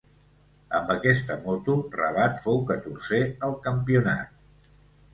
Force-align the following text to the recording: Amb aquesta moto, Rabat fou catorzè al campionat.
Amb 0.79 0.89
aquesta 0.93 1.37
moto, 1.43 1.77
Rabat 1.97 2.41
fou 2.47 2.59
catorzè 2.73 3.23
al 3.51 3.57
campionat. 3.71 4.39